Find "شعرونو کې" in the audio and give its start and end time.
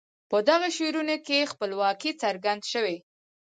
0.77-1.49